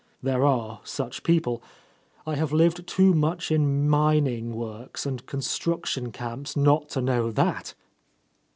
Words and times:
There 0.23 0.43
are 0.47 0.81
such 0.83 1.21
people. 1.21 1.61
I 2.25 2.33
have 2.33 2.51
lived 2.51 2.87
too 2.87 3.13
much 3.13 3.51
in 3.51 3.87
min 3.87 4.25
ing 4.25 4.55
works 4.55 5.05
and 5.05 5.23
construction 5.27 6.11
camps 6.11 6.57
not 6.57 6.89
to 6.89 7.01
know 7.03 7.29
that." 7.29 7.75